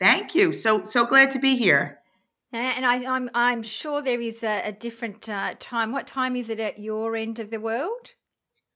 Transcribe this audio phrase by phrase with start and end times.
[0.00, 0.55] Thank you.
[0.55, 1.99] So so glad to be here.
[2.55, 5.93] And I, am I'm, I'm sure there is a, a different uh, time.
[5.93, 8.12] What time is it at your end of the world?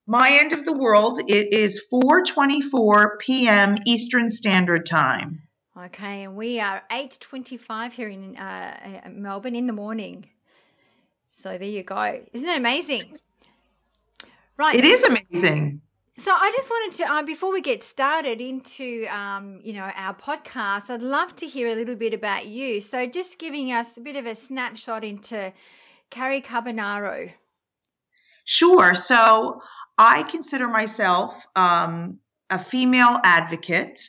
[0.06, 3.78] My end of the world it is 4:24 p.m.
[3.86, 5.44] Eastern Standard Time.
[5.78, 10.28] Okay, and we are 8:25 here in uh, Melbourne in the morning.
[11.30, 12.20] So there you go.
[12.34, 13.18] Isn't it amazing?
[14.58, 14.74] Right.
[14.74, 15.80] It is amazing.
[16.16, 20.14] So I just wanted to, uh, before we get started into, um, you know, our
[20.14, 22.80] podcast, I'd love to hear a little bit about you.
[22.80, 25.52] So just giving us a bit of a snapshot into
[26.10, 27.32] Cary Carbonaro.
[28.46, 28.96] Sure.
[28.96, 29.62] So
[29.96, 32.18] I consider myself um,
[32.50, 34.00] a female advocate.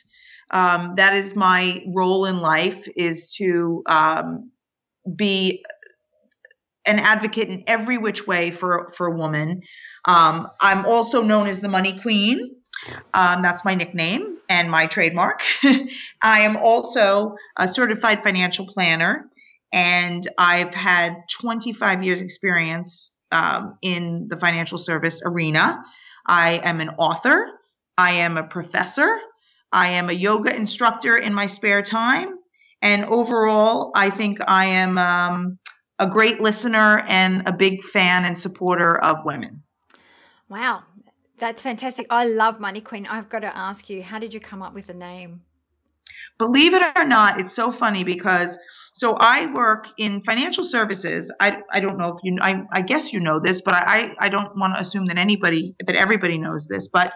[0.50, 4.50] Um, that is my role in life is to um,
[5.14, 5.62] be
[6.90, 9.62] an advocate in every which way for for a woman.
[10.06, 12.56] Um, I'm also known as the Money Queen.
[13.12, 15.42] Um, that's my nickname and my trademark.
[16.22, 19.26] I am also a certified financial planner,
[19.72, 25.82] and I've had 25 years' experience um, in the financial service arena.
[26.26, 27.46] I am an author.
[27.98, 29.18] I am a professor.
[29.72, 32.34] I am a yoga instructor in my spare time.
[32.82, 35.58] And overall, I think I am um,
[36.00, 39.62] a great listener and a big fan and supporter of women.
[40.48, 40.82] Wow,
[41.38, 42.06] that's fantastic.
[42.10, 43.06] I love Money Queen.
[43.06, 45.42] I've got to ask you, how did you come up with the name?
[46.38, 48.58] Believe it or not, it's so funny because
[48.94, 51.30] so I work in financial services.
[51.38, 54.30] I, I don't know if you I, I guess you know this, but I, I
[54.30, 57.12] don't want to assume that anybody that everybody knows this, but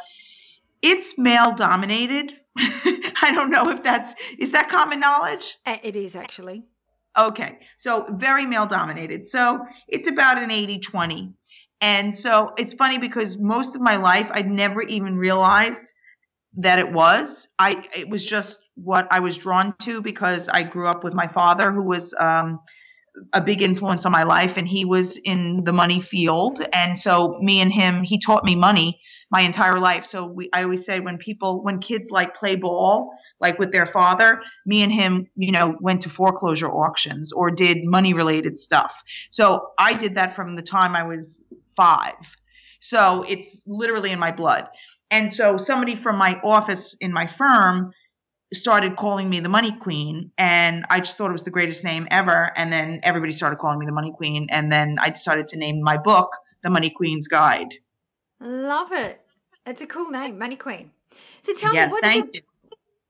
[0.82, 2.32] it's male dominated.
[2.56, 5.56] I don't know if that's is that common knowledge?
[5.64, 6.64] Uh, it is actually.
[7.16, 7.58] Okay.
[7.78, 9.26] So very male dominated.
[9.26, 11.32] So it's about an 80 20.
[11.80, 15.92] And so it's funny because most of my life I'd never even realized
[16.56, 17.48] that it was.
[17.58, 21.28] I it was just what I was drawn to because I grew up with my
[21.28, 22.60] father who was um,
[23.32, 27.38] a big influence on my life and he was in the money field and so
[27.40, 29.00] me and him he taught me money
[29.30, 33.10] my entire life so we i always say when people when kids like play ball
[33.40, 37.78] like with their father me and him you know went to foreclosure auctions or did
[37.84, 41.44] money related stuff so i did that from the time i was
[41.76, 42.36] five.
[42.80, 44.66] So it's literally in my blood.
[45.10, 47.92] And so somebody from my office in my firm
[48.52, 52.06] started calling me the money queen and I just thought it was the greatest name
[52.10, 55.56] ever and then everybody started calling me the money queen and then I decided to
[55.56, 56.30] name my book
[56.62, 57.74] The Money Queen's Guide.
[58.44, 59.20] Love it.
[59.66, 60.90] It's a cool name, Money Queen.
[61.42, 62.42] So tell me what's the,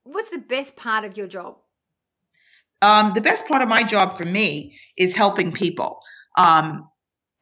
[0.04, 1.56] what's the best part of your job?
[2.82, 6.00] Um, the best part of my job for me is helping people.
[6.36, 6.88] Um,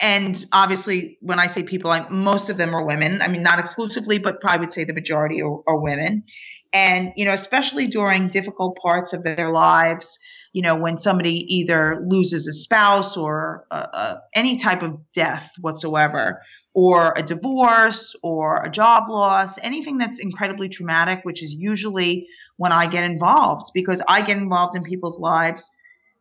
[0.01, 3.21] and obviously, when I say people, I, most of them are women.
[3.21, 6.25] I mean, not exclusively, but probably would say the majority are, are women.
[6.73, 10.19] And, you know, especially during difficult parts of their lives,
[10.53, 15.51] you know, when somebody either loses a spouse or uh, uh, any type of death
[15.61, 16.43] whatsoever,
[16.75, 22.27] or a divorce or a job loss, anything that's incredibly traumatic, which is usually
[22.57, 25.71] when I get involved because I get involved in people's lives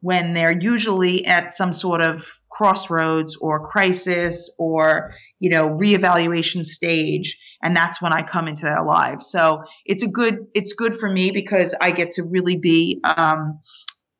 [0.01, 7.39] when they're usually at some sort of crossroads or crisis or you know reevaluation stage
[7.63, 9.27] and that's when i come into their lives.
[9.27, 13.59] So it's a good it's good for me because i get to really be um,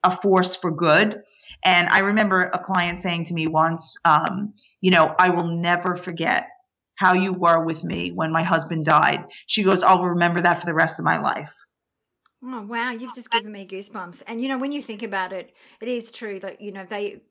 [0.04, 1.22] a force for good.
[1.64, 5.96] And i remember a client saying to me once um, you know i will never
[5.96, 6.48] forget
[6.96, 9.26] how you were with me when my husband died.
[9.48, 11.54] She goes i'll remember that for the rest of my life.
[12.44, 14.24] Oh wow, you've just given me goosebumps.
[14.26, 17.22] And you know, when you think about it, it is true that you know they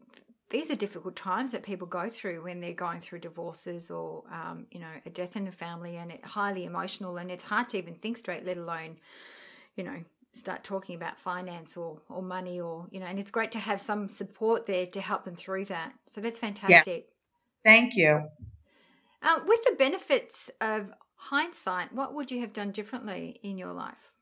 [0.51, 4.67] these are difficult times that people go through when they're going through divorces or um,
[4.71, 7.79] you know a death in the family, and it's highly emotional, and it's hard to
[7.79, 8.99] even think straight, let alone
[9.77, 13.07] you know start talking about finance or or money or you know.
[13.07, 15.93] And it's great to have some support there to help them through that.
[16.07, 16.99] So that's fantastic.
[16.99, 17.15] Yes.
[17.65, 18.23] Thank you.
[19.23, 24.13] Uh, with the benefits of hindsight, what would you have done differently in your life?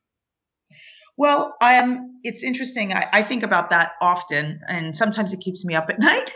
[1.17, 2.93] Well, um, it's interesting.
[2.93, 6.33] I, I think about that often, and sometimes it keeps me up at night.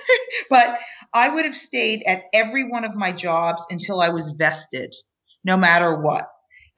[0.51, 0.79] but
[1.15, 4.95] I would have stayed at every one of my jobs until I was vested,
[5.45, 6.29] no matter what.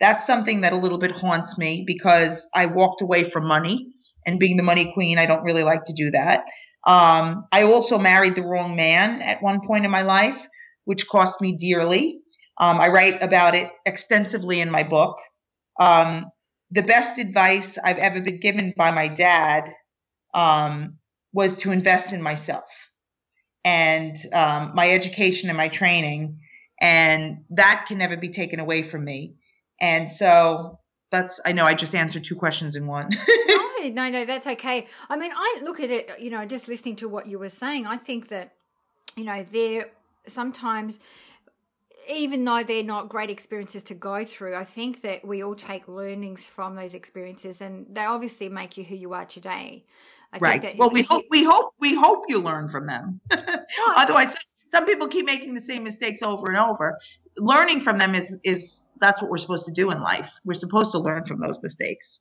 [0.04, 3.86] That's something that a little bit haunts me because I walked away from money,
[4.26, 6.40] and being the money queen, I don't really like to do that.
[6.86, 10.46] Um, I also married the wrong man at one point in my life,
[10.84, 12.20] which cost me dearly.
[12.58, 15.16] Um, I write about it extensively in my book.
[15.80, 16.26] Um,
[16.70, 19.70] the best advice I've ever been given by my dad
[20.34, 20.98] um,
[21.32, 22.68] was to invest in myself
[23.64, 26.40] and um, my education and my training,
[26.78, 29.36] and that can never be taken away from me.
[29.84, 30.78] And so
[31.10, 33.10] that's I know I just answered two questions in one.
[33.48, 34.86] no, no, no, that's okay.
[35.10, 37.86] I mean, I look at it, you know, just listening to what you were saying.
[37.86, 38.54] I think that
[39.14, 39.90] you know there
[40.26, 41.00] sometimes
[42.08, 45.86] even though they're not great experiences to go through, I think that we all take
[45.86, 49.84] learnings from those experiences, and they obviously make you who you are today.
[50.32, 50.78] I right.
[50.78, 53.20] well, we hope we hope we hope you learn from them.
[53.96, 54.34] Otherwise,
[54.70, 56.98] some people keep making the same mistakes over and over.
[57.36, 60.30] Learning from them is is that's what we're supposed to do in life.
[60.44, 62.20] We're supposed to learn from those mistakes.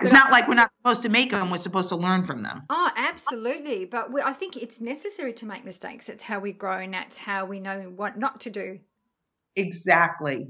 [0.00, 1.50] It's not like we're not supposed to make them.
[1.50, 2.62] We're supposed to learn from them.
[2.70, 3.84] Oh, absolutely.
[3.84, 6.08] But we, I think it's necessary to make mistakes.
[6.08, 8.80] It's how we grow, and that's how we know what not to do.
[9.54, 10.48] Exactly.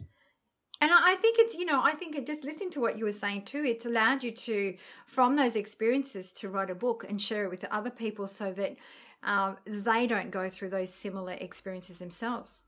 [0.81, 3.13] And I think it's, you know, I think it just listening to what you were
[3.13, 7.45] saying too, it's allowed you to, from those experiences, to write a book and share
[7.45, 8.77] it with other people so that
[9.23, 12.65] uh, they don't go through those similar experiences themselves.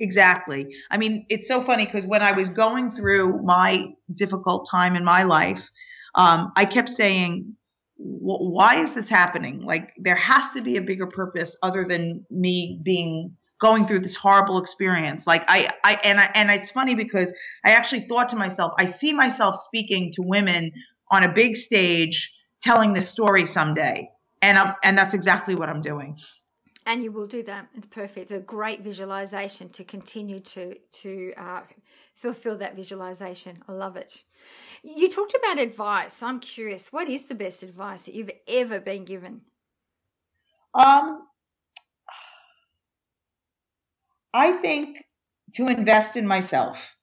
[0.00, 0.74] Exactly.
[0.90, 5.04] I mean, it's so funny because when I was going through my difficult time in
[5.04, 5.68] my life,
[6.14, 7.54] um, I kept saying,
[7.96, 9.60] why is this happening?
[9.62, 14.14] Like, there has to be a bigger purpose other than me being going through this
[14.14, 15.26] horrible experience.
[15.26, 17.32] Like I, I, and I, and it's funny because
[17.64, 20.70] I actually thought to myself, I see myself speaking to women
[21.10, 24.08] on a big stage, telling this story someday,
[24.42, 26.16] and I'm, and that's exactly what I'm doing.
[26.88, 27.68] And you will do that.
[27.76, 28.30] It's perfect.
[28.30, 31.60] It's a great visualization to continue to to uh,
[32.14, 33.62] fulfill that visualization.
[33.68, 34.24] I love it.
[34.82, 36.22] You talked about advice.
[36.22, 36.90] I'm curious.
[36.90, 39.42] What is the best advice that you've ever been given?
[40.72, 41.26] Um,
[44.32, 45.04] I think
[45.56, 46.94] to invest in myself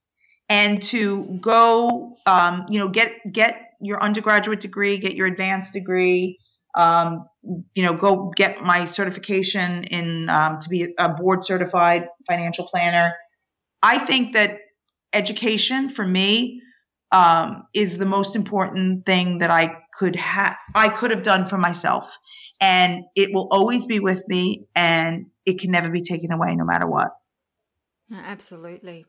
[0.49, 6.39] and to go, um, you know, get get your undergraduate degree, get your advanced degree,
[6.75, 7.27] um,
[7.73, 13.13] you know, go get my certification in um, to be a board certified financial planner.
[13.81, 14.59] I think that
[15.13, 16.61] education for me
[17.11, 21.57] um, is the most important thing that I could have I could have done for
[21.57, 22.17] myself,
[22.59, 26.65] and it will always be with me, and it can never be taken away, no
[26.65, 27.09] matter what.
[28.13, 29.05] Absolutely.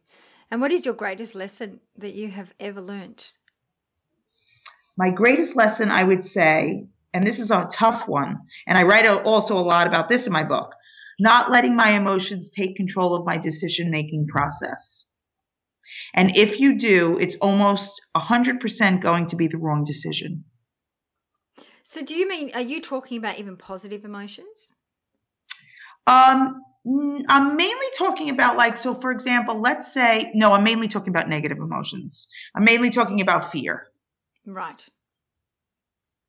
[0.50, 3.32] And what is your greatest lesson that you have ever learned?
[4.96, 9.06] My greatest lesson, I would say, and this is a tough one, and I write
[9.06, 10.72] also a lot about this in my book
[11.18, 15.06] not letting my emotions take control of my decision making process.
[16.14, 20.44] And if you do, it's almost 100% going to be the wrong decision.
[21.84, 24.74] So, do you mean, are you talking about even positive emotions?
[26.06, 26.62] Um,
[27.28, 31.28] I'm mainly talking about like, so for example, let's say, no, I'm mainly talking about
[31.28, 32.28] negative emotions.
[32.54, 33.86] I'm mainly talking about fear.
[34.44, 34.84] Right.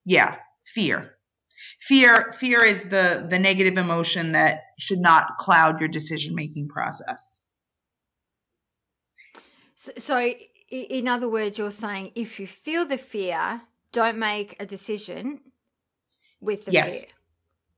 [0.06, 0.38] Yeah,
[0.78, 1.00] fear.
[1.90, 7.42] fear fear is the the negative emotion that should not cloud your decision making process
[9.76, 10.16] so, so
[10.70, 15.40] in other words you're saying if you feel the fear don't make a decision
[16.40, 16.92] with the yes.
[16.92, 17.14] fear.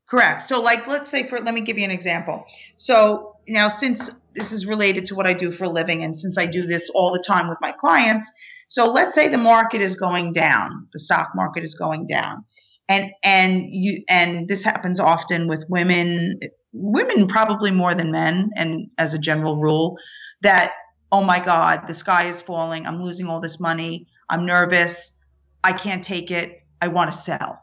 [0.10, 0.42] Correct.
[0.42, 2.44] So like let's say for let me give you an example.
[2.78, 6.38] So now since this is related to what i do for a living and since
[6.38, 8.32] i do this all the time with my clients
[8.68, 12.46] so let's say the market is going down the stock market is going down
[12.90, 16.40] and and you and this happens often with women
[16.74, 19.98] women probably more than men and as a general rule
[20.42, 20.74] that
[21.12, 25.16] oh my god the sky is falling i'm losing all this money i'm nervous
[25.64, 27.62] i can't take it i want to sell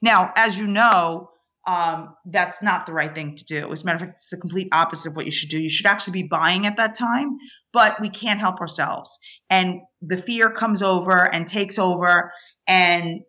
[0.00, 1.28] now as you know
[1.64, 3.72] um, that's not the right thing to do.
[3.72, 5.60] As a matter of fact, it's the complete opposite of what you should do.
[5.60, 7.36] You should actually be buying at that time,
[7.72, 9.16] but we can't help ourselves.
[9.48, 12.32] And the fear comes over and takes over,
[12.66, 13.20] and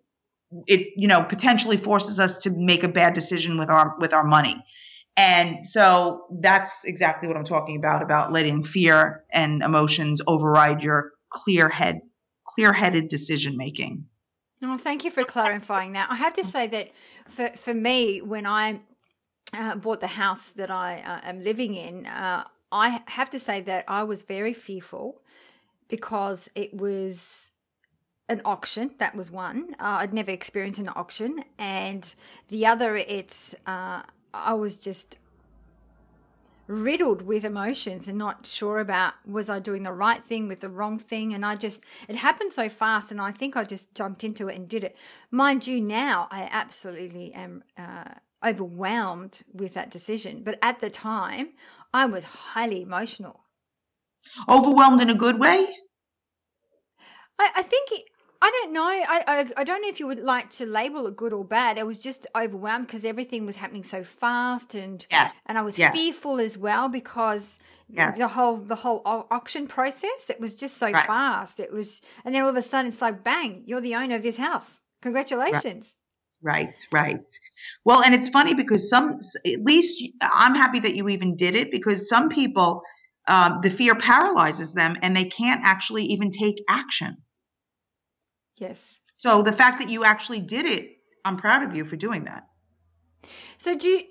[0.68, 4.24] it you know potentially forces us to make a bad decision with our with our
[4.24, 4.64] money.
[5.16, 11.12] And so that's exactly what i'm talking about about letting fear and emotions override your
[11.30, 12.02] clear head
[12.48, 14.06] clear headed decision making
[14.62, 16.10] well, thank you for clarifying that.
[16.10, 16.92] I have to say that
[17.28, 18.80] for for me when i
[19.54, 23.62] uh, bought the house that i uh, am living in uh, i have to say
[23.62, 25.22] that i was very fearful
[25.88, 27.52] because it was
[28.30, 28.92] an auction.
[28.98, 29.76] That was one.
[29.80, 32.14] Uh, I'd never experienced an auction, and
[32.50, 34.04] the other, it's uh,
[34.34, 35.18] I was just
[36.68, 40.70] riddled with emotions and not sure about was I doing the right thing with the
[40.70, 44.24] wrong thing, and I just it happened so fast, and I think I just jumped
[44.24, 44.96] into it and did it.
[45.30, 47.64] Mind you, now I absolutely am.
[47.78, 48.16] Uh,
[48.46, 51.48] overwhelmed with that decision but at the time
[51.94, 53.46] i was highly emotional
[54.50, 55.66] overwhelmed in a good way
[57.40, 58.06] I, I think it,
[58.44, 58.84] I don't know.
[58.84, 61.80] I, I, I don't know if you would like to label it good or bad.
[61.80, 65.34] I was just overwhelmed because everything was happening so fast, and yes.
[65.46, 65.96] and I was yes.
[65.96, 67.58] fearful as well because
[67.88, 68.18] yes.
[68.18, 71.08] the whole the whole auction process it was just so right.
[71.08, 71.62] fast.
[71.62, 74.24] It was, and then all of a sudden it's like bang, you're the owner of
[74.24, 74.82] this house.
[75.02, 75.96] Congratulations.
[75.96, 76.00] Right.
[76.46, 77.30] Right, right.
[77.86, 81.72] Well, and it's funny because some, at least I'm happy that you even did it
[81.72, 82.82] because some people,
[83.30, 87.16] um, the fear paralyzes them and they can't actually even take action.
[88.64, 89.00] Yes.
[89.14, 90.86] So the fact that you actually did it,
[91.26, 92.44] I'm proud of you for doing that.
[93.58, 94.02] So, do you,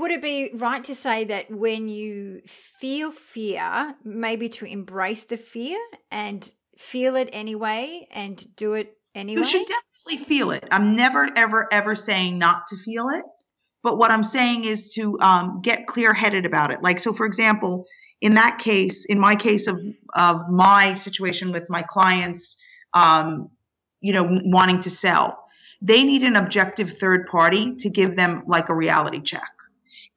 [0.00, 2.42] would it be right to say that when you
[2.80, 5.78] feel fear, maybe to embrace the fear
[6.10, 6.40] and
[6.76, 9.40] feel it anyway and do it anyway?
[9.40, 10.64] You should definitely feel it.
[10.70, 13.24] I'm never, ever, ever saying not to feel it,
[13.82, 16.82] but what I'm saying is to um, get clear-headed about it.
[16.82, 17.86] Like, so for example,
[18.20, 19.78] in that case, in my case of
[20.14, 22.56] of my situation with my clients,
[22.92, 23.48] um,
[24.00, 25.44] you know, wanting to sell.
[25.80, 29.50] They need an objective third party to give them like a reality check.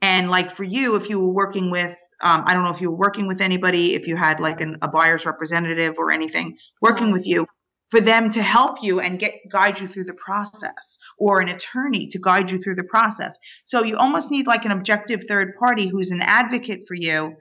[0.02, 2.90] And like for you, if you were working with, um, I don't know if you
[2.90, 7.12] were working with anybody, if you had like an, a buyer's representative or anything working
[7.12, 7.46] with you,
[7.92, 12.08] for them to help you and get guide you through the process, or an attorney
[12.08, 13.38] to guide you through the process.
[13.66, 17.36] So you almost need like an objective third party who's an advocate for you,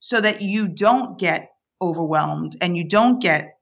[0.00, 1.50] so that you don't get
[1.82, 3.57] overwhelmed and you don't get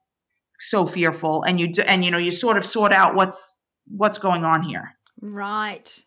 [0.59, 3.57] so fearful and you and you know you sort of sort out what's
[3.89, 4.97] what's going on here.
[5.21, 6.05] Right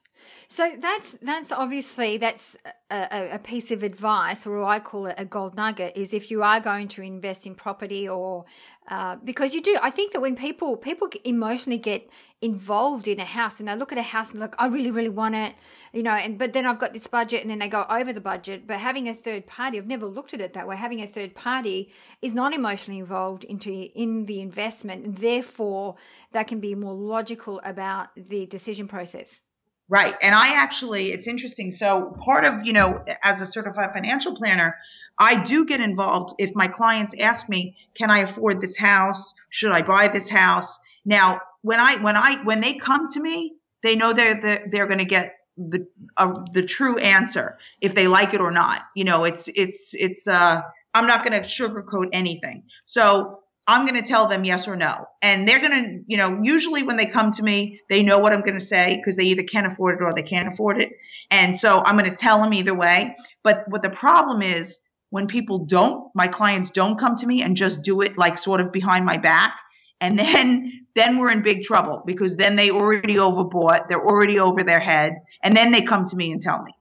[0.47, 2.57] so that's that's obviously that's
[2.91, 6.41] a, a, piece of advice, or I call it a gold nugget, is if you
[6.41, 8.45] are going to invest in property, or
[8.87, 12.09] uh, because you do, I think that when people people emotionally get
[12.41, 15.09] involved in a house and they look at a house and look, I really really
[15.09, 15.53] want it,
[15.93, 18.21] you know, and but then I've got this budget, and then they go over the
[18.21, 18.65] budget.
[18.65, 20.75] But having a third party, I've never looked at it that way.
[20.75, 25.95] Having a third party is not emotionally involved into in the investment, therefore
[26.31, 29.41] that can be more logical about the decision process.
[29.89, 30.15] Right.
[30.21, 31.71] And I actually, it's interesting.
[31.71, 34.75] So, part of, you know, as a certified financial planner,
[35.17, 39.33] I do get involved if my clients ask me, can I afford this house?
[39.49, 40.77] Should I buy this house?
[41.05, 44.85] Now, when I, when I, when they come to me, they know they're, they're, they're
[44.85, 48.83] going to get the, uh, the true answer if they like it or not.
[48.95, 50.61] You know, it's, it's, it's, uh,
[50.93, 52.63] I'm not going to sugarcoat anything.
[52.85, 55.05] So I'm going to tell them yes or no.
[55.21, 58.33] And they're going to, you know, usually when they come to me, they know what
[58.33, 60.89] I'm going to say because they either can't afford it or they can't afford it.
[61.29, 63.15] And so I'm going to tell them either way.
[63.43, 64.79] But what the problem is
[65.11, 68.59] when people don't, my clients don't come to me and just do it like sort
[68.59, 69.59] of behind my back.
[70.01, 73.87] And then, then we're in big trouble because then they already overbought.
[73.87, 75.17] They're already over their head.
[75.43, 76.71] And then they come to me and tell me.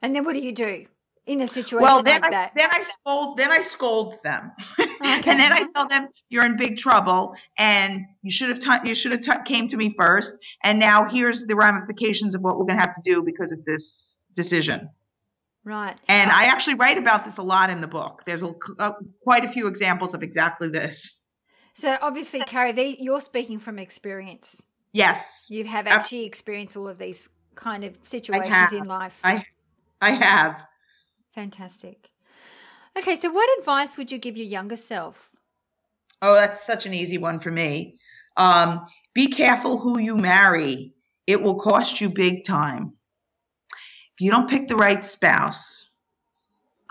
[0.00, 0.86] And then what do you do?
[1.28, 2.52] In a situation well, then like I, that?
[2.56, 3.36] Then I scold.
[3.36, 4.90] Then I scold them, Okay.
[5.02, 8.94] and then I tell them you're in big trouble, and you should have t- you
[8.94, 12.64] should have t- came to me first, and now here's the ramifications of what we're
[12.64, 14.88] going to have to do because of this decision.
[15.64, 15.96] right.
[16.08, 18.22] And I actually write about this a lot in the book.
[18.24, 18.92] There's a, uh,
[19.22, 21.18] quite a few examples of exactly this.
[21.74, 24.62] So obviously, Cary, they, you're speaking from experience.
[24.92, 29.20] Yes, You have actually experienced all of these kind of situations in life.
[29.22, 29.44] I
[30.00, 30.56] I have.
[31.38, 32.10] Fantastic.
[32.98, 35.36] Okay, so what advice would you give your younger self?
[36.20, 38.00] Oh, that's such an easy one for me.
[38.36, 40.94] Um, be careful who you marry.
[41.28, 42.94] It will cost you big time.
[43.70, 45.88] If you don't pick the right spouse.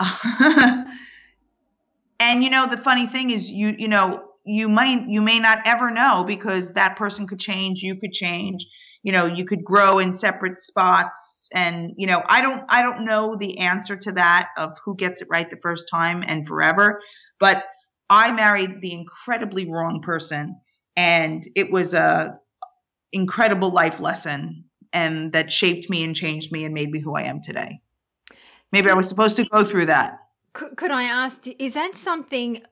[2.18, 5.58] and you know the funny thing is you you know you might you may not
[5.66, 8.66] ever know because that person could change, you could change.
[9.02, 13.04] You know, you could grow in separate spots and you know, I don't I don't
[13.04, 17.00] know the answer to that of who gets it right the first time and forever,
[17.38, 17.64] but
[18.10, 20.60] I married the incredibly wrong person
[20.96, 22.38] and it was a
[23.12, 27.22] incredible life lesson and that shaped me and changed me and made me who I
[27.22, 27.80] am today.
[28.72, 30.18] Maybe I was supposed to go through that.
[30.52, 32.62] Could, could I ask, is that something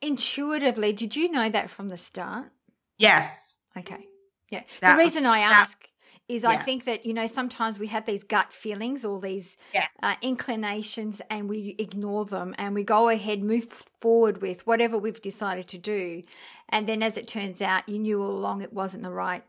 [0.00, 0.92] intuitively?
[0.92, 2.52] Did you know that from the start?
[2.98, 3.54] Yes.
[3.76, 4.06] Okay.
[4.52, 4.62] Yeah.
[4.80, 5.88] That the reason I ask
[6.28, 6.64] is I Yes.
[6.64, 9.86] think that, you know, sometimes we have these gut feelings or these Yeah.
[10.02, 13.64] uh, inclinations and we ignore them and we go ahead, move
[14.00, 16.22] forward with whatever we've decided to do.
[16.68, 19.42] And then as it turns out, you knew all along it wasn't the right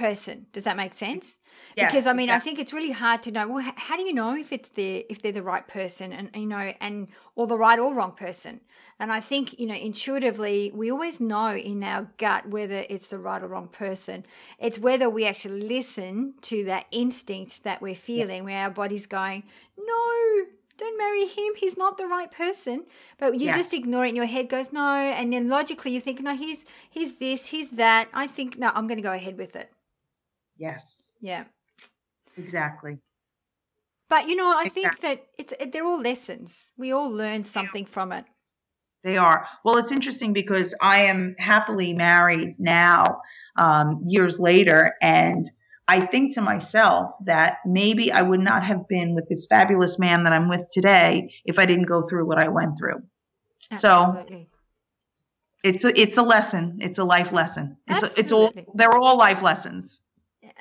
[0.00, 0.46] person.
[0.54, 1.38] Does that make sense?
[1.76, 3.44] Yes, because I mean, I think it's really hard to know.
[3.48, 6.46] Well, how do you know if it's the if they're the right person, and you
[6.54, 8.60] know, and or the right or wrong person?
[9.00, 13.18] And I think you know, intuitively, we always know in our gut whether it's the
[13.18, 14.24] right or wrong person.
[14.58, 19.42] It's whether we actually listen to that instinct that we're feeling, where our body's going,
[19.92, 20.06] "No,
[20.82, 21.52] don't marry him.
[21.62, 22.78] He's not the right person."
[23.18, 23.56] But you Yes.
[23.60, 26.64] just ignore it, and your head goes, "No," and then logically you think, "No, he's
[26.96, 29.68] he's this, he's that." I think, no, I'm going to go ahead with it.
[30.60, 31.10] Yes.
[31.20, 31.44] Yeah.
[32.36, 32.98] Exactly.
[34.08, 36.70] But you know, I think that it's it- they're all lessons.
[36.76, 38.24] We all learn something from it.
[39.02, 39.46] They are.
[39.64, 43.22] Well, it's interesting because I am happily married now,
[43.56, 45.50] um, years later, and
[45.88, 50.24] I think to myself that maybe I would not have been with this fabulous man
[50.24, 53.02] that I'm with today if I didn't go through what I went through.
[53.70, 54.48] Absolutely.
[54.50, 54.56] So-
[55.64, 56.78] It's a, it's a lesson.
[56.80, 57.76] It's a life lesson.
[57.88, 60.00] It's a, it's all they're all life lessons.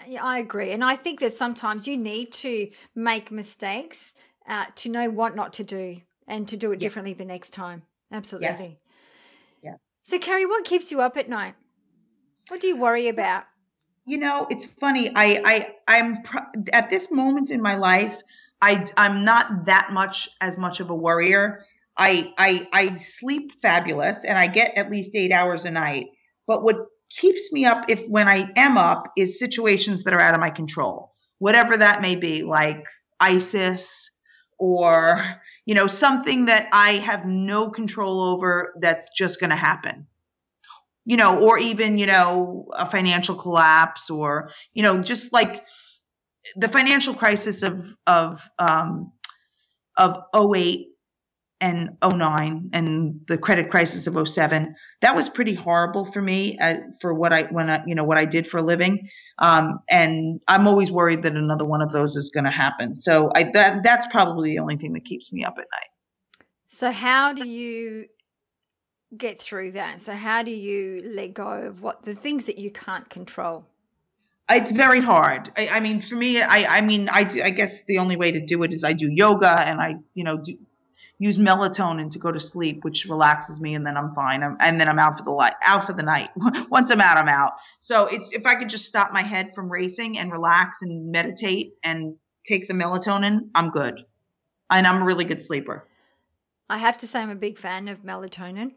[0.08, 4.14] Yeah, I agree, and I think that sometimes you need to make mistakes
[4.48, 5.98] uh, to know what not to do
[6.28, 6.88] and to do it Yeah.
[6.88, 7.84] differently the next time.
[8.12, 8.78] Absolutely.
[9.64, 9.78] Yes.
[10.04, 11.54] So, Cary, what keeps you up at night?
[12.48, 13.44] What do you worry about?
[14.06, 15.12] You know, it's funny.
[15.16, 18.16] I I I'm pr- at this moment in my life,
[18.60, 21.62] I I'm not that much as much of a worrier.
[21.96, 26.08] I I I sleep fabulous and I get at least 8 hours a night.
[26.48, 26.78] But what
[27.10, 30.50] keeps me up if when I am up is situations that are out of my
[30.50, 31.14] control.
[31.40, 32.84] Whatever that may be, like
[33.20, 34.12] ISIS
[34.58, 35.24] or
[35.66, 40.08] you know something that I have no control over that's just going to happen
[41.10, 45.66] you know, or even, you know, a financial collapse or, you know, just like
[46.56, 49.12] the financial crisis of, of, um,
[49.98, 50.90] of 08
[51.62, 54.76] and 09 and the credit crisis of 07.
[55.02, 58.18] That was pretty horrible for me uh, for what I, when I, you know, what
[58.18, 59.10] I did for a living.
[59.40, 63.00] Um, and I'm always worried that another one of those is going to happen.
[63.00, 65.90] So I, that, that's probably the only thing that keeps me up at night.
[66.72, 68.06] So, how do you
[69.18, 70.02] get through that?
[70.02, 73.66] So, how do you let go of what the things that you can't control?
[74.50, 75.52] It's very hard.
[75.58, 78.46] I, I mean, for me, I, I mean, I, I guess the only way to
[78.46, 80.58] do it is I do yoga and I, you know, do,
[81.20, 84.42] use melatonin to go to sleep, which relaxes me, and then I'm fine.
[84.42, 86.30] I'm, and then I'm out for the light, out for the night.
[86.70, 87.54] Once I'm out, I'm out.
[87.82, 91.74] So it's if I could just stop my head from racing and relax and meditate
[91.84, 92.16] and
[92.48, 94.06] take some melatonin, I'm good.
[94.72, 95.86] And I'm a really good sleeper.
[96.70, 98.74] I have to say, I'm a big fan of melatonin.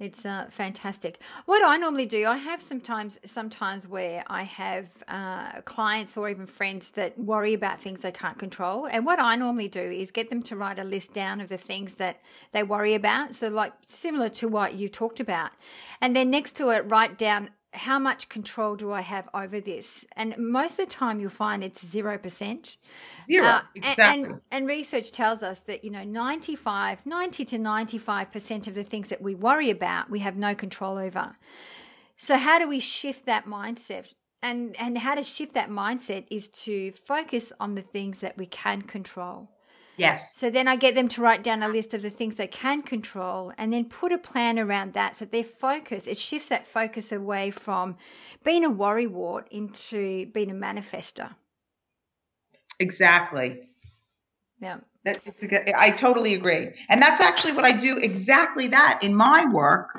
[0.00, 1.20] It's uh, fantastic.
[1.46, 6.46] What I normally do, I have sometimes, sometimes where I have uh, clients or even
[6.46, 10.30] friends that worry about things they can't control, and what I normally do is get
[10.30, 13.36] them to write a list down of the things that they worry about.
[13.36, 15.52] So, like similar to what you talked about,
[16.00, 20.04] and then next to it, write down how much control do I have over this.
[20.16, 22.76] And most of the time, you'll find it's zero percent.
[23.30, 23.46] Zero.
[23.46, 24.24] Uh, exactly.
[24.24, 29.08] And, and research tells us that, you know, 95, 90 to 95% of the things
[29.08, 31.36] that we worry about, we have no control over.
[32.16, 34.14] So how do we shift that mindset?
[34.42, 38.46] And, and how to shift that mindset is to focus on the things that we
[38.46, 39.48] can control.
[39.96, 40.34] Yes.
[40.34, 42.82] So then I get them to write down a list of the things they can
[42.82, 47.12] control and then put a plan around that so their focus, it shifts that focus
[47.12, 47.96] away from
[48.42, 51.34] being a worrywart into being a manifester.
[52.80, 53.68] Exactly.
[54.60, 54.78] Yeah.
[55.04, 56.70] That, it's a good, I totally agree.
[56.88, 59.98] And that's actually what I do exactly that in my work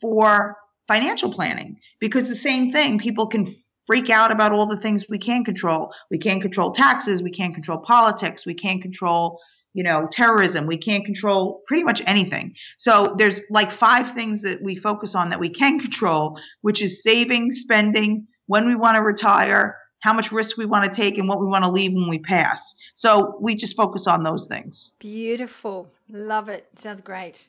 [0.00, 0.56] for
[0.88, 3.54] financial planning because the same thing, people can
[3.88, 5.90] freak out about all the things we can't control.
[6.10, 9.40] We can't control taxes, we can't control politics, we can't control,
[9.72, 12.54] you know, terrorism, we can't control pretty much anything.
[12.76, 17.02] So there's like five things that we focus on that we can control, which is
[17.02, 21.26] saving, spending, when we want to retire, how much risk we want to take and
[21.26, 22.74] what we want to leave when we pass.
[22.94, 24.90] So we just focus on those things.
[24.98, 25.90] Beautiful.
[26.10, 26.68] Love it.
[26.76, 27.48] Sounds great.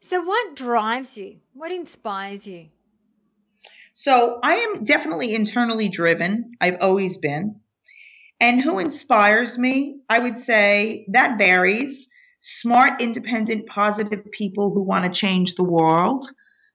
[0.00, 1.36] So, what drives you?
[1.52, 2.68] What inspires you?
[4.02, 6.52] So, I am definitely internally driven.
[6.58, 7.60] I've always been.
[8.40, 10.00] And who inspires me?
[10.08, 12.08] I would say that varies.
[12.40, 16.24] Smart, independent, positive people who want to change the world.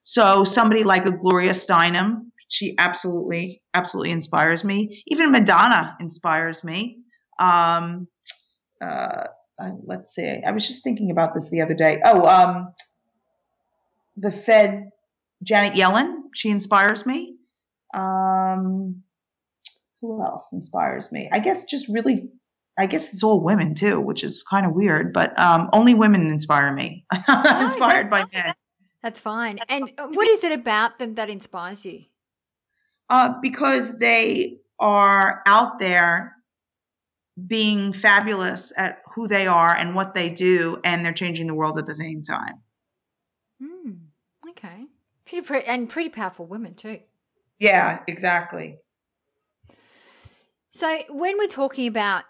[0.04, 5.02] So, somebody like a Gloria Steinem, she absolutely, absolutely inspires me.
[5.08, 7.00] Even Madonna inspires me.
[7.40, 8.06] Um,
[8.80, 9.24] uh,
[9.84, 10.42] let's see.
[10.46, 12.00] I was just thinking about this the other day.
[12.04, 12.72] Oh, um,
[14.16, 14.90] the Fed,
[15.46, 17.36] Janet Yellen, she inspires me.
[17.94, 19.02] Um,
[20.00, 21.28] who else inspires me?
[21.32, 22.28] I guess just really,
[22.76, 26.26] I guess it's all women too, which is kind of weird, but um, only women
[26.26, 27.04] inspire me.
[27.28, 28.54] I'm inspired by men.
[29.02, 29.58] That's fine.
[29.68, 32.04] And uh, what is it about them that inspires you?
[33.08, 36.34] Uh, because they are out there
[37.46, 41.78] being fabulous at who they are and what they do, and they're changing the world
[41.78, 42.62] at the same time.
[43.62, 43.98] Mm,
[44.50, 44.86] okay.
[45.26, 47.00] Pretty, pretty, and pretty powerful women too.
[47.58, 48.78] Yeah, exactly.
[50.72, 52.24] So when we're talking about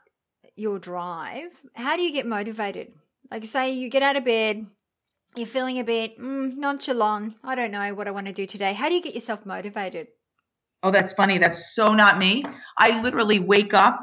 [0.55, 2.93] your drive, how do you get motivated?
[3.31, 4.67] Like, say you get out of bed,
[5.37, 7.37] you're feeling a bit mm, nonchalant.
[7.45, 8.73] I don't know what I want to do today.
[8.73, 10.09] How do you get yourself motivated?
[10.83, 11.39] Oh, that's funny.
[11.39, 12.45] That's so not me.
[12.79, 14.01] I literally wake up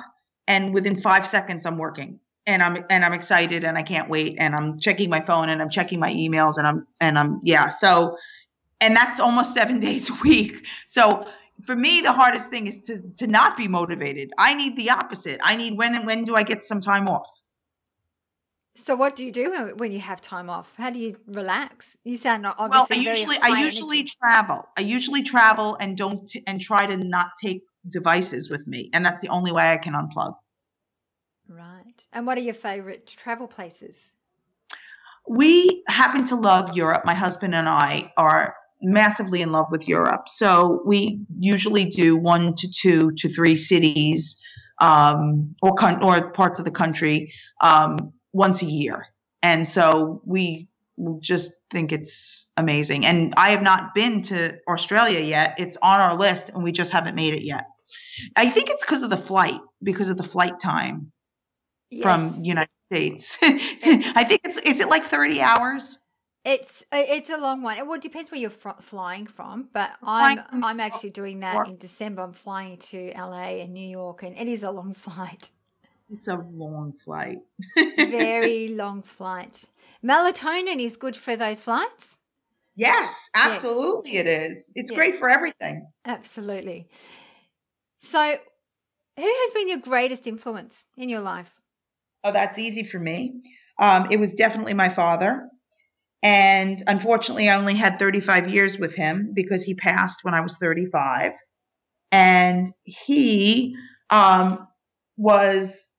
[0.48, 4.36] and within five seconds I'm working and I'm and I'm excited and I can't wait
[4.38, 7.70] and I'm checking my phone and I'm checking my emails and I'm and I'm yeah
[7.70, 8.18] so
[8.84, 10.66] and that's almost seven days a week.
[10.88, 11.26] So
[11.66, 14.32] for me the hardest thing is to to not be motivated.
[14.38, 15.40] I need the opposite.
[15.44, 17.28] I need when when do I get some time off?
[18.76, 20.74] So what do you do when you have time off?
[20.78, 21.96] How do you relax?
[22.04, 24.14] You sound obviously well I usually I usually energy.
[24.20, 24.68] travel.
[24.78, 28.90] I usually travel and don't t- and try to not take devices with me.
[28.94, 30.34] And that's the only way I can unplug.
[31.48, 32.08] Right.
[32.12, 34.00] And what are your favorite travel places?
[35.28, 37.04] We happen to love Europe.
[37.06, 40.28] My husband and I are massively in love with Europe.
[40.28, 44.42] So we usually do one to two to three cities
[44.80, 49.08] um, or, con- or parts of the country um, once a year.
[49.42, 50.70] And so we
[51.20, 53.06] just think it's amazing.
[53.06, 55.56] And I have not been to Australia yet.
[55.58, 57.66] It's on our list and we just haven't made it yet.
[58.36, 61.12] I think it's because of the flight, because of the flight time
[61.90, 62.04] yes.
[62.04, 63.38] from United States.
[63.42, 65.98] I think it's is it like 30 hours?
[66.46, 67.78] It's it's a long one.
[67.88, 71.78] Well, it depends where you're fr- flying from, but I'm I'm actually doing that in
[71.78, 72.22] December.
[72.22, 75.52] I'm flying to LA and New York, and it is a long flight.
[76.10, 77.40] It's a long flight.
[77.98, 79.66] Very long flight.
[80.04, 82.20] Melatonin is good for those flights.
[82.76, 84.26] Yes, absolutely, yes.
[84.26, 84.72] it is.
[84.76, 84.98] It's yes.
[84.98, 85.88] great for everything.
[86.06, 86.90] Absolutely.
[88.02, 88.20] So,
[89.18, 91.54] who has been your greatest influence in your life?
[92.24, 93.36] Oh, that's easy for me.
[93.80, 95.50] Um, it was definitely my father.
[96.24, 100.56] And unfortunately, I only had 35 years with him because he passed when I was
[100.56, 101.34] 35.
[102.14, 103.76] And he
[104.10, 104.68] um,
[105.18, 105.90] was,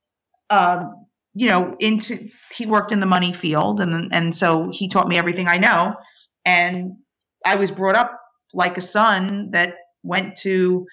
[0.48, 3.80] um, you know, into, he worked in the money field.
[3.80, 5.94] And, and so he taught me everything I know.
[6.46, 6.96] And
[7.44, 8.18] I was brought up
[8.54, 10.86] like a son that went to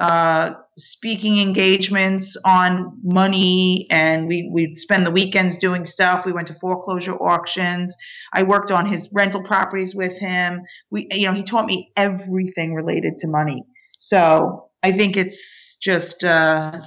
[0.00, 6.24] uh, speaking engagements on money and we we'd spend the weekends doing stuff.
[6.24, 7.96] We went to foreclosure auctions.
[8.32, 10.62] I worked on his rental properties with him.
[10.90, 13.64] We you know he taught me everything related to money.
[13.98, 16.80] So i think it's just uh,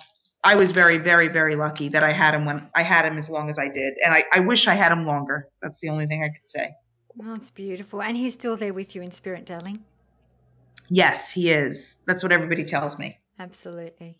[0.45, 3.29] i was very very very lucky that i had him when i had him as
[3.29, 3.93] long as i did.
[4.05, 5.49] And i, I wish i had him longer.
[5.61, 6.71] That's the only thing i could say.
[7.13, 8.01] Well, that's beautiful.
[8.01, 9.83] And he's still there with you in spirit darling
[10.93, 11.99] Yes, he is.
[12.05, 13.17] That's what everybody tells me.
[13.39, 14.17] Absolutely.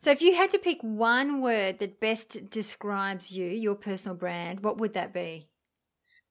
[0.00, 4.64] So, if you had to pick one word that best describes you, your personal brand,
[4.64, 5.48] what would that be?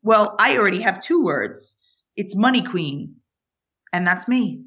[0.04, 1.78] Well, I already have two words.
[2.18, 3.16] It's Money Queen,
[3.94, 4.66] and that's me.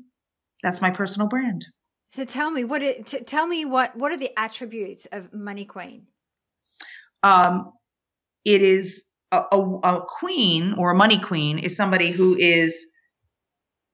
[0.63, 1.67] That's my personal brand.
[2.15, 5.67] So, tell me what it, t- tell me what what are the attributes of Money
[5.67, 6.07] Queen?
[7.23, 7.73] Um,
[8.47, 12.87] it is a, a, a queen or a money queen is somebody who is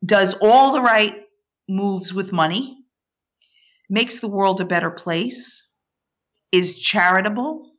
[0.04, 1.22] does all the right
[1.68, 2.78] moves with money,
[3.90, 5.66] makes the world a better place,
[6.52, 7.70] is charitable,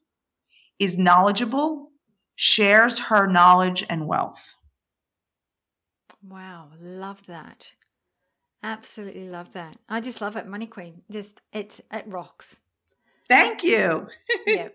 [0.80, 1.92] is knowledgeable,
[2.36, 4.40] shares her knowledge and wealth.
[6.28, 7.72] Wow, love that.
[8.62, 9.78] Absolutely love that.
[9.88, 11.02] I just love it, Money Queen.
[11.10, 12.58] Just it's it rocks.
[13.30, 14.08] Thank you.
[14.48, 14.70] yeah.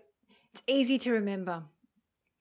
[0.53, 1.63] It's easy to remember.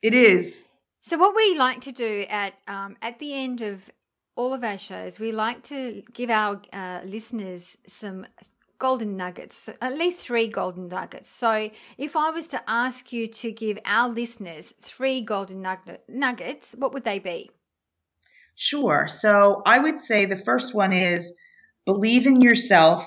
[0.00, 0.56] It is.
[1.02, 3.90] So what we like to do at um, at the end of
[4.36, 8.26] all of our shows, we like to give our uh, listeners some
[8.78, 11.30] golden nuggets, at least three golden nuggets.
[11.30, 15.66] So, if I was to ask you to give our listeners three golden
[16.08, 17.50] nuggets, what would they be?
[18.56, 19.06] Sure.
[19.08, 21.32] So, I would say the first one is
[21.86, 23.06] believe in yourself.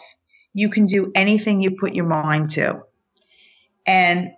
[0.53, 2.81] You can do anything you put your mind to.
[3.85, 4.31] And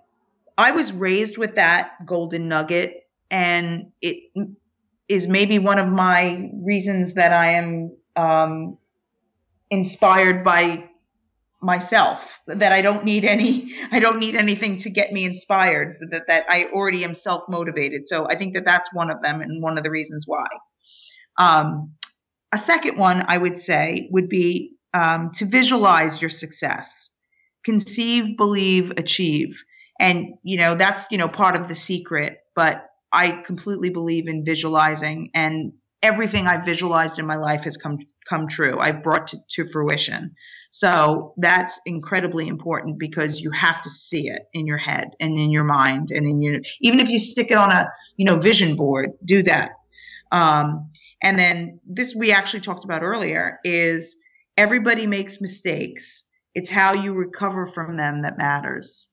[0.57, 4.31] I was raised with that golden nugget, and it
[5.09, 8.77] is maybe one of my reasons that I am um,
[9.71, 10.89] inspired by
[11.61, 16.27] myself that I don't need any I don't need anything to get me inspired that
[16.27, 19.61] that I already am self motivated so I think that that's one of them and
[19.61, 20.47] one of the reasons why.
[21.37, 21.95] Um,
[22.51, 27.09] a second one I would say would be um, to visualize your success.
[27.63, 29.61] Conceive believe achieve.
[29.99, 34.45] And you know that's you know part of the secret but I completely believe in
[34.45, 38.77] visualizing and everything I've visualized in my life has come come true.
[38.79, 40.35] I've brought to, to fruition.
[40.71, 45.49] So that's incredibly important because you have to see it in your head and in
[45.49, 48.75] your mind and in your even if you stick it on a you know vision
[48.75, 49.71] board, do that.
[50.31, 50.91] Um,
[51.23, 54.15] and then this we actually talked about earlier is
[54.57, 56.23] everybody makes mistakes.
[56.53, 59.07] It's how you recover from them that matters.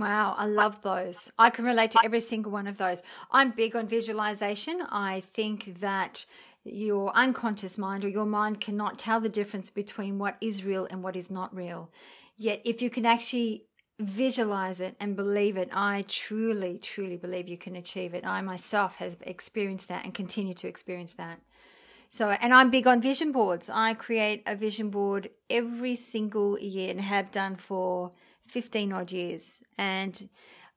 [0.00, 1.30] Wow, I love those.
[1.38, 3.02] I can relate to every single one of those.
[3.30, 4.80] I'm big on visualization.
[4.88, 6.24] I think that
[6.64, 11.02] your unconscious mind or your mind cannot tell the difference between what is real and
[11.02, 11.90] what is not real.
[12.38, 13.66] Yet, if you can actually
[13.98, 18.24] visualize it and believe it, I truly, truly believe you can achieve it.
[18.24, 21.40] I myself have experienced that and continue to experience that.
[22.08, 23.68] So, and I'm big on vision boards.
[23.70, 28.12] I create a vision board every single year and have done for
[28.50, 29.62] 15 odd years.
[29.78, 30.28] And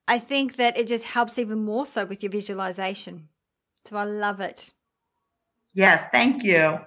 [0.08, 3.30] I think that it just helps even more so with your visualization.
[3.86, 4.74] So I love it.
[5.74, 6.80] Yes, thank you.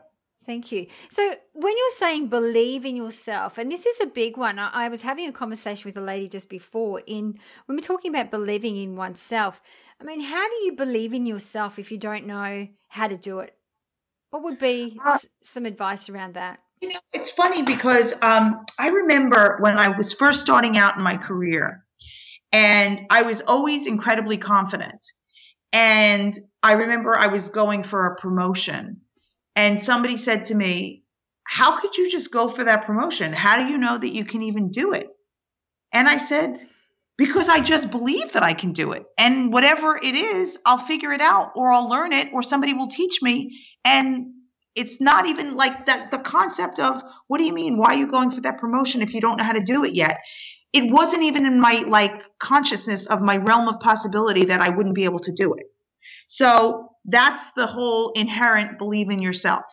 [0.47, 0.87] Thank you.
[1.11, 5.03] So, when you're saying believe in yourself, and this is a big one, I, was
[5.03, 7.03] having a conversation with a lady just before.
[7.05, 9.61] In when we're talking about believing in oneself,
[10.01, 13.41] I mean, how do you believe in yourself if you don't know how to do
[13.41, 13.57] it?
[14.31, 16.61] What would be uh, s- some advice around that?
[16.81, 21.03] You know, it's funny because um, I remember when I was first starting out in
[21.03, 21.85] my career,
[22.53, 25.07] and I was always incredibly confident.
[25.73, 29.01] And I remember I was going for a promotion,
[29.55, 31.05] and somebody said to me,
[31.47, 33.33] How could you just go for that promotion?
[33.33, 35.09] How do you know that you can even do it?
[35.93, 36.67] And I said,
[37.17, 39.05] Because I just believe that I can do it.
[39.17, 42.89] And whatever it is, I'll figure it out, or I'll learn it, or somebody will
[42.89, 43.61] teach me.
[43.85, 44.35] And
[44.77, 47.79] it's not even like that the concept of what do you mean?
[47.79, 49.95] Why are you going for that promotion if you don't know how to do it
[49.95, 50.19] yet?
[50.73, 54.95] It wasn't even in my like consciousness of my realm of possibility that i wouldn't
[54.95, 55.67] be able to do it.
[56.29, 59.65] So that's the whole inherent believe in yourself.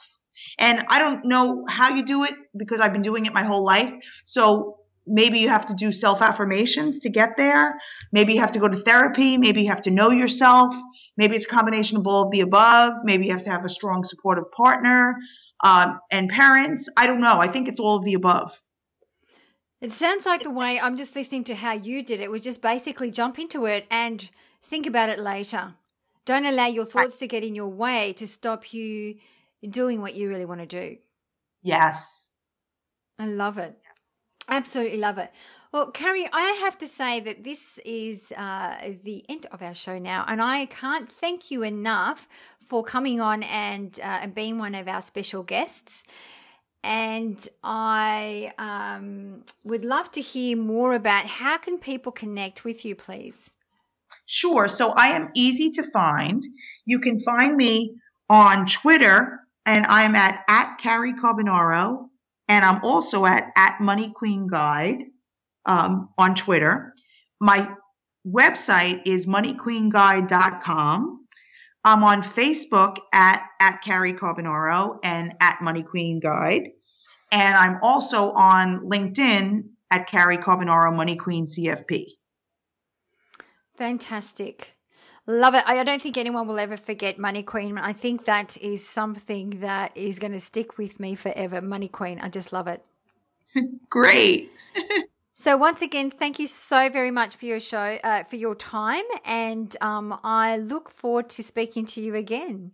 [0.57, 3.65] And i don't know how you do it because i've been doing it my whole
[3.65, 3.91] life.
[4.25, 7.77] So maybe you have to do self affirmations to get there.
[8.13, 9.37] Maybe you have to go to therapy.
[9.37, 10.73] Maybe you have to know yourself
[11.17, 12.93] Maybe it's a combination of all of the above.
[13.03, 15.15] Maybe you have to have a strong supportive partner
[15.63, 16.89] um, and parents.
[16.97, 17.39] I don't know.
[17.39, 18.59] I think it's all of the above.
[19.81, 22.61] It sounds like the way I'm just listening to how you did it was just
[22.61, 24.29] basically jump into it and
[24.61, 25.75] think about it later.
[26.25, 29.15] Don't allow your thoughts to get in your way to stop you
[29.69, 30.97] doing what you really want to do.
[31.61, 32.31] Yes.
[33.19, 33.77] I love it.
[34.47, 35.31] Absolutely love it.
[35.73, 39.97] Well, Cary, I have to say that this is uh, the end of our show
[39.97, 42.27] now, and I can't thank you enough
[42.59, 46.03] for coming on and uh, and being one of our special guests.
[46.83, 52.93] And I um, would love to hear more about how can people connect with you,
[52.93, 53.49] please.
[54.27, 54.67] Sure.
[54.67, 56.43] So I am easy to find.
[56.85, 57.95] You can find me
[58.29, 62.09] on Twitter, and I'm at at Cary Carbonaro,
[62.47, 65.05] and I'm also at at Money Queen Guide
[65.65, 66.93] um, on Twitter.
[67.39, 67.69] My
[68.27, 71.19] website is moneyqueenguide.com.
[71.85, 76.69] I'm on Facebook at, at Cary Carbonaro and at Money Queen Guide.
[77.31, 82.05] And I'm also on LinkedIn at Cary Carbonaro Money Queen CFP.
[83.75, 84.75] Fantastic.
[85.25, 85.63] Love it.
[85.65, 87.77] I don't think anyone will ever forget Money Queen.
[87.77, 91.61] I think that is something that is going to stick with me forever.
[91.61, 92.19] Money Queen.
[92.19, 92.83] I just love it.
[93.89, 94.51] Great.
[95.35, 99.03] so once again, thank you so very much for your show, uh, for your time,
[99.25, 102.71] and um, I look forward to speaking to you again.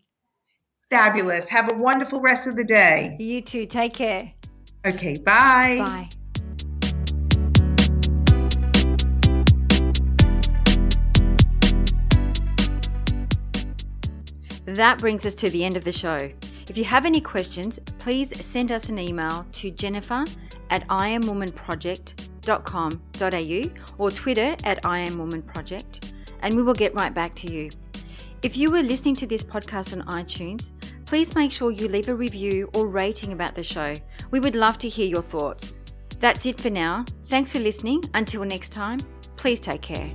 [0.90, 1.48] Fabulous.
[1.50, 3.16] Have a wonderful rest of the day.
[3.20, 3.66] You too.
[3.66, 4.34] Take care.
[4.86, 5.16] Okay.
[5.20, 5.78] Bye.
[5.80, 6.10] Bye.
[14.66, 16.30] That brings us to the end of the show.
[16.68, 20.26] If you have any questions, please send us an email to jennifer
[20.70, 20.84] at
[22.50, 27.70] iamwomanproject.com.au or Twitter at iamwomanproject, and we will get right back to you.
[28.42, 30.72] If you were listening to this podcast on iTunes,
[31.06, 33.96] please make sure you leave a review or rating about the show.
[34.32, 35.78] We would love to hear your thoughts.
[36.20, 37.06] That's it for now.
[37.28, 38.04] Thanks for listening.
[38.14, 39.00] Until next time,
[39.36, 40.12] please take care.